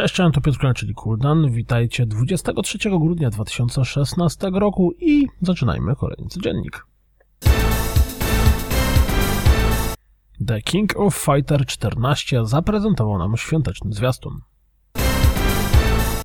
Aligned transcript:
Cześć, 0.00 0.14
cześć, 0.14 0.34
to 0.34 0.40
Piotr 0.40 0.74
czyli 0.74 0.94
Kuldan. 0.94 1.50
Witajcie 1.50 2.06
23 2.06 2.78
grudnia 2.90 3.30
2016 3.30 4.50
roku 4.52 4.92
i 5.00 5.26
zaczynajmy 5.42 5.96
kolejny 5.96 6.26
codziennik. 6.28 6.86
The 10.46 10.60
King 10.62 10.96
of 10.96 11.14
Fighter 11.14 11.66
14 11.66 12.46
zaprezentował 12.46 13.18
nam 13.18 13.36
świąteczny 13.36 13.92
zwiastun. 13.92 14.40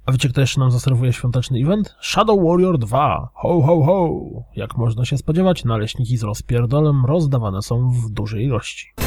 A 0.06 0.12
wiecie, 0.12 0.30
kto 0.30 0.42
jeszcze 0.42 0.60
nam 0.60 0.72
zaserwuje 0.72 1.14
świąteczny 1.14 1.60
event? 1.60 1.96
Shadow 2.02 2.40
Warrior 2.44 2.78
2. 2.78 3.30
Ho, 3.34 3.62
ho, 3.62 3.84
ho! 3.84 4.10
Jak 4.56 4.78
można 4.78 5.06
się 5.06 5.18
spodziewać, 5.18 5.66
naleśniki 5.66 6.18
z 6.18 6.24
rozpierdolem 6.24 7.06
rozdawane 7.06 7.62
są 7.62 7.90
w 7.90 8.10
dużej 8.10 8.46
ilości. 8.46 9.05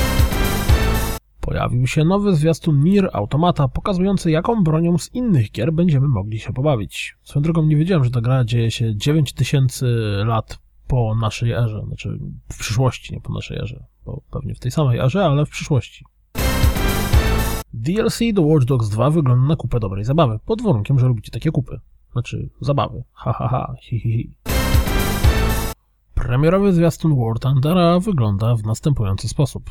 Pojawił 1.48 1.86
się 1.86 2.04
nowy 2.04 2.34
zwiastun 2.34 2.84
Nier 2.84 3.10
Automata, 3.12 3.68
pokazujący 3.68 4.30
jaką 4.30 4.62
bronią 4.62 4.98
z 4.98 5.14
innych 5.14 5.50
gier 5.50 5.72
będziemy 5.72 6.08
mogli 6.08 6.38
się 6.38 6.52
pobawić. 6.52 7.16
Swoją 7.22 7.42
drogą 7.42 7.62
nie 7.62 7.76
wiedziałem, 7.76 8.04
że 8.04 8.10
ta 8.10 8.20
gra 8.20 8.44
dzieje 8.44 8.70
się 8.70 8.96
9000 8.96 9.86
lat 10.24 10.58
po 10.86 11.14
naszej 11.14 11.52
erze, 11.52 11.82
znaczy 11.86 12.18
w 12.52 12.58
przyszłości, 12.58 13.14
nie 13.14 13.20
po 13.20 13.32
naszej 13.32 13.58
erze, 13.58 13.84
bo 14.06 14.22
pewnie 14.30 14.54
w 14.54 14.58
tej 14.58 14.70
samej 14.70 14.98
erze, 14.98 15.24
ale 15.24 15.46
w 15.46 15.50
przyszłości. 15.50 16.04
DLC 17.74 18.20
do 18.32 18.42
Watch 18.42 18.64
Dogs 18.64 18.88
2 18.88 19.10
wygląda 19.10 19.48
na 19.48 19.56
kupę 19.56 19.80
dobrej 19.80 20.04
zabawy, 20.04 20.38
pod 20.46 20.62
warunkiem, 20.62 20.98
że 20.98 21.06
lubicie 21.06 21.30
takie 21.30 21.50
kupy. 21.50 21.80
Znaczy, 22.12 22.50
zabawy. 22.60 23.04
Ha, 23.12 23.32
ha, 23.32 23.48
ha, 23.48 23.74
hi, 23.80 24.00
hi, 24.00 24.12
hi. 24.12 24.34
Premierowy 26.14 26.72
zwiastun 26.72 27.16
War 27.16 27.38
Thundera 27.38 28.00
wygląda 28.00 28.56
w 28.56 28.62
następujący 28.62 29.28
sposób. 29.28 29.70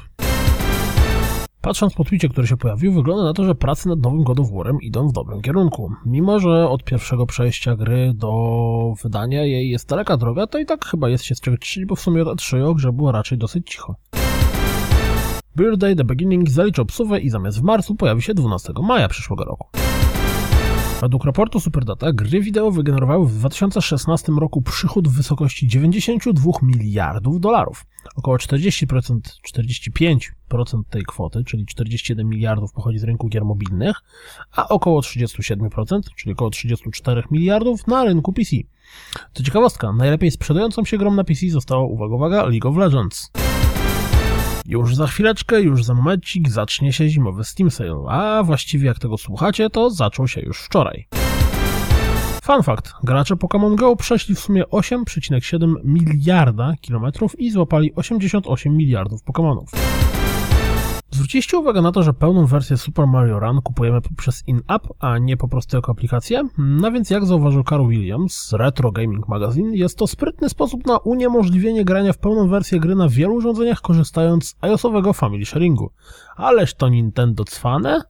Patrząc 1.68 1.94
po 1.94 2.04
tweetie, 2.04 2.30
który 2.30 2.48
się 2.48 2.58
pojawił, 2.58 2.94
wygląda 2.94 3.24
na 3.24 3.34
to, 3.34 3.44
że 3.44 3.56
prace 3.56 3.90
nad 3.90 4.00
nowym 4.00 4.24
God 4.24 4.40
of 4.40 4.52
War'em 4.52 4.78
idą 4.82 5.08
w 5.08 5.14
dobrym 5.14 5.42
kierunku. 5.42 5.92
Mimo, 6.06 6.40
że 6.40 6.70
od 6.70 6.84
pierwszego 6.84 7.26
przejścia 7.26 7.76
gry 7.76 8.12
do 8.16 8.32
wydania 9.04 9.46
jej 9.46 9.70
jest 9.70 9.90
daleka 9.90 10.18
droga, 10.18 10.48
to 10.48 10.60
i 10.60 10.66
tak 10.66 10.86
chyba 10.86 11.10
jest 11.10 11.24
się 11.24 11.36
z 11.36 11.42
czego 11.42 11.58
cieszyć, 11.58 11.86
bo 11.86 11.96
w 11.96 12.00
sumie 12.00 12.22
od 12.22 12.40
3 12.40 12.58
grze 12.76 12.94
było 12.94 13.12
raczej 13.12 13.38
dosyć 13.38 13.70
cicho. 13.70 13.96
Birthday 15.58 15.96
The 15.96 16.04
Beginning 16.04 16.50
zaliczył 16.50 16.86
psuwę 16.86 17.20
i 17.20 17.30
zamiast 17.30 17.60
w 17.60 17.64
marcu 17.64 17.96
pojawi 17.96 18.22
się 18.22 18.34
12 18.34 18.74
maja 18.84 19.08
przyszłego 19.08 19.44
roku. 19.44 19.68
Według 21.02 21.26
raportu 21.26 21.60
Superdata 21.60 22.14
gry 22.14 22.42
wideo 22.42 22.72
wygenerowały 22.72 23.28
w 23.28 23.34
2016 23.34 24.32
roku 24.32 24.62
przychód 24.62 25.08
w 25.08 25.12
wysokości 25.12 25.68
92 25.68 26.52
miliardów 26.64 27.40
dolarów. 27.40 27.86
Około 28.16 28.38
40%, 28.38 29.20
45% 29.54 30.84
tej 30.90 31.04
kwoty, 31.04 31.44
czyli 31.44 31.66
41 31.66 32.30
miliardów 32.30 32.74
pochodzi 32.74 33.00
z 33.00 33.04
rynku 33.04 33.28
gier 33.28 33.46
mobilnych, 33.46 33.96
a 34.52 34.68
około 34.68 35.02
37%, 35.02 36.00
czyli 36.16 36.34
około 36.34 36.50
34 36.50 37.24
miliardów 37.32 37.88
na 37.88 38.04
rynku 38.04 38.34
PC. 38.34 38.56
Co 39.34 39.44
ciekawostka, 39.44 39.94
najlepiej 39.94 40.32
sprzedającą 40.32 40.86
się 40.86 40.98
grą 40.98 41.14
na 41.14 41.24
PC 41.24 41.50
została, 41.50 41.84
uwaga, 41.84 42.16
uwaga, 42.16 42.44
League 42.44 42.70
of 42.70 42.78
Legends. 42.78 43.32
Już 44.68 44.96
za 44.96 45.08
chwileczkę, 45.08 45.62
już 45.62 45.84
za 45.84 45.94
momencik 45.94 46.50
zacznie 46.50 46.94
się 46.94 47.10
zimowy 47.10 47.44
Steam 47.44 47.72
Sale, 47.72 48.06
a 48.10 48.44
właściwie 48.44 48.88
jak 48.88 49.00
tego 49.00 49.18
słuchacie, 49.18 49.70
to 49.70 49.90
zaczął 49.90 50.28
się 50.28 50.42
już 50.42 50.62
wczoraj. 50.62 51.08
Fun 52.44 52.64
fact, 52.64 52.94
gracze 53.04 53.36
Pokémon 53.36 53.76
Go 53.76 53.96
przeszli 53.96 54.36
w 54.36 54.40
sumie 54.40 54.64
8,7 54.64 55.74
miliarda 55.84 56.74
kilometrów 56.82 57.40
i 57.40 57.52
złapali 57.52 57.94
88 57.96 58.78
miliardów 58.78 59.24
Pokémonów. 59.24 59.66
Zwróciliście 61.12 61.58
uwagę 61.58 61.82
na 61.82 61.92
to, 61.92 62.04
że 62.04 62.14
pełną 62.14 62.46
wersję 62.46 62.78
Super 62.78 63.08
Mario 63.08 63.40
Run 63.40 63.62
kupujemy 63.62 64.00
przez 64.18 64.48
in-app, 64.48 64.88
a 65.00 65.18
nie 65.18 65.38
po 65.38 65.48
prostu 65.48 65.76
jako 65.78 65.92
aplikację? 65.92 66.50
No 66.58 66.92
więc 66.92 67.10
jak 67.10 67.26
zauważył 67.26 67.64
Carl 67.64 67.88
Williams 67.88 68.34
z 68.34 68.54
Retro 68.54 68.92
Gaming 68.92 69.28
Magazine, 69.28 69.76
jest 69.76 69.98
to 69.98 70.08
sprytny 70.08 70.50
sposób 70.50 70.86
na 70.86 70.98
uniemożliwienie 70.98 71.86
grania 71.86 72.14
w 72.14 72.18
pełną 72.18 72.50
wersję 72.50 72.80
gry 72.80 72.96
na 72.96 73.10
wielu 73.10 73.36
urządzeniach 73.36 73.82
korzystając 73.82 74.48
z 74.48 74.56
iOS-owego 74.62 75.14
family 75.14 75.46
sharingu. 75.46 75.92
Ależ 76.36 76.74
to 76.74 76.90
Nintendo 76.90 77.44
cwane? 77.44 78.02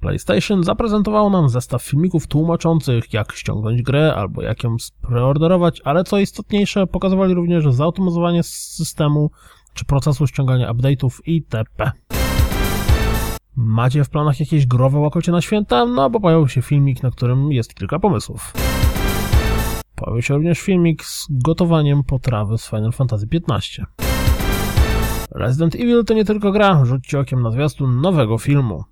PlayStation 0.00 0.64
zaprezentowało 0.64 1.30
nam 1.30 1.48
zestaw 1.48 1.82
filmików 1.82 2.26
tłumaczących, 2.26 3.12
jak 3.12 3.32
ściągnąć 3.32 3.82
grę 3.82 4.14
albo 4.16 4.42
jak 4.42 4.64
ją 4.64 4.76
preorderować, 5.02 5.80
ale 5.84 6.04
co 6.04 6.18
istotniejsze, 6.18 6.86
pokazywali 6.86 7.34
również 7.34 7.74
zautomatyzowanie 7.74 8.42
systemu 8.42 9.30
czy 9.76 9.84
procesu 9.84 10.26
ściągania 10.26 10.72
update'ów 10.72 11.10
itp. 11.26 11.92
Macie 13.56 14.04
w 14.04 14.10
planach 14.10 14.40
jakieś 14.40 14.66
growe 14.66 14.98
łakocie 14.98 15.32
na 15.32 15.40
święta? 15.40 15.86
No 15.86 16.10
bo 16.10 16.20
pojawił 16.20 16.48
się 16.48 16.62
filmik, 16.62 17.02
na 17.02 17.10
którym 17.10 17.52
jest 17.52 17.74
kilka 17.74 17.98
pomysłów. 17.98 18.52
Pojawił 19.94 20.22
się 20.22 20.34
również 20.34 20.60
filmik 20.60 21.04
z 21.04 21.26
gotowaniem 21.30 22.04
potrawy 22.04 22.58
z 22.58 22.70
Final 22.70 22.92
Fantasy 22.92 23.26
XV. 23.32 23.86
Resident 25.30 25.74
Evil 25.74 26.04
to 26.04 26.14
nie 26.14 26.24
tylko 26.24 26.52
gra, 26.52 26.84
rzućcie 26.84 27.18
okiem 27.18 27.42
na 27.42 27.50
zwiastun 27.50 28.00
nowego 28.00 28.38
filmu. 28.38 28.84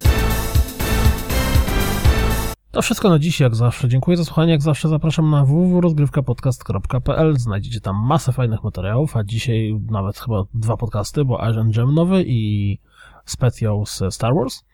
To 2.75 2.83
wszystko 2.83 3.09
na 3.09 3.19
dziś, 3.19 3.41
jak 3.41 3.55
zawsze. 3.55 3.89
Dziękuję 3.89 4.17
za 4.17 4.25
słuchanie. 4.25 4.53
Jak 4.53 4.63
zawsze 4.63 4.89
zapraszam 4.89 5.31
na 5.31 5.45
www.rozgrywkapodcast.pl. 5.45 7.37
Znajdziecie 7.37 7.81
tam 7.81 7.97
masę 8.07 8.33
fajnych 8.33 8.65
materiałów, 8.65 9.17
a 9.17 9.25
dzisiaj 9.25 9.81
nawet 9.91 10.19
chyba 10.19 10.43
dwa 10.55 10.77
podcasty, 10.77 11.25
bo 11.25 11.41
Agent 11.41 11.77
Jam 11.77 11.95
nowy 11.95 12.25
i 12.27 12.79
specjał 13.25 13.87
z 13.87 14.03
Star 14.11 14.35
Wars. 14.35 14.65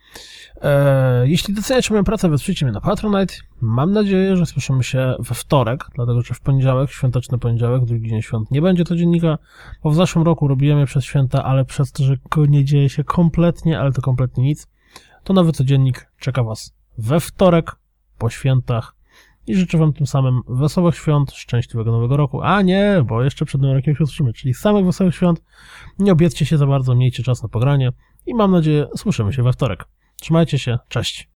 Eee, 0.63 1.31
jeśli 1.31 1.55
doceniacie 1.55 1.95
moją 1.95 2.05
pracę, 2.05 2.29
wesprzyjcie 2.29 2.67
mnie 2.67 2.73
na 2.73 2.81
Patronite. 2.81 3.35
Mam 3.61 3.93
nadzieję, 3.93 4.37
że 4.37 4.47
słyszymy 4.47 4.85
się 4.85 5.15
we 5.19 5.35
wtorek, 5.35 5.85
dlatego 5.95 6.23
że 6.23 6.35
w 6.35 6.41
poniedziałek, 6.41 6.91
świąteczny 6.91 7.39
poniedziałek, 7.39 7.85
drugi 7.85 8.09
dzień 8.09 8.23
świąt, 8.23 8.51
nie 8.51 8.63
będzie 8.63 8.85
to 8.85 8.97
dziennika, 8.97 9.39
bo 9.83 9.91
w 9.91 9.95
zeszłym 9.95 10.25
roku 10.25 10.49
robiłem 10.49 10.79
je 10.79 10.87
przez 10.87 11.05
święta, 11.05 11.45
ale 11.45 11.65
przez 11.65 11.93
to, 11.93 12.05
że 12.05 12.17
nie 12.49 12.65
dzieje 12.65 12.89
się 12.89 13.05
kompletnie, 13.05 13.81
ale 13.81 13.93
to 13.93 14.03
kompletnie 14.03 14.45
nic, 14.45 14.67
to 15.25 15.33
nowy 15.33 15.53
codziennik 15.53 16.11
czeka 16.19 16.43
Was 16.43 16.81
we 17.01 17.21
wtorek 17.21 17.80
po 18.21 18.31
świętach 18.31 18.95
i 19.47 19.55
życzę 19.55 19.79
Wam 19.79 19.93
tym 19.93 20.07
samym 20.07 20.43
wesołych 20.49 20.95
świąt, 20.95 21.33
szczęśliwego 21.33 21.93
nowego 21.93 22.17
roku. 22.17 22.43
A 22.43 22.63
nie, 22.63 23.05
bo 23.07 23.25
jeszcze 23.25 23.45
przed 23.45 23.61
nowym 23.61 23.77
rokiem 23.77 23.97
się 23.97 24.07
słyszymy, 24.07 24.33
czyli 24.33 24.55
samych 24.55 24.85
wesołych 24.85 25.15
świąt. 25.15 25.43
Nie 25.99 26.13
obieccie 26.13 26.47
się 26.47 26.59
za 26.59 26.67
bardzo, 26.67 26.95
miejcie 26.95 27.23
czas 27.23 27.43
na 27.43 27.49
pogranie 27.49 27.93
i 28.27 28.35
mam 28.35 28.51
nadzieję, 28.51 28.87
słyszymy 28.97 29.33
się 29.33 29.43
we 29.43 29.53
wtorek. 29.53 29.85
Trzymajcie 30.21 30.59
się, 30.59 30.79
cześć. 30.89 31.29